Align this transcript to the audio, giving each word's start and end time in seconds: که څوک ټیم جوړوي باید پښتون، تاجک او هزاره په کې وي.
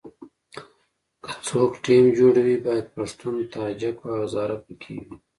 که 1.23 1.33
څوک 1.47 1.71
ټیم 1.85 2.05
جوړوي 2.19 2.57
باید 2.65 2.85
پښتون، 2.95 3.35
تاجک 3.53 3.97
او 4.07 4.13
هزاره 4.23 4.57
په 4.65 4.73
کې 4.81 4.93
وي. 5.05 5.15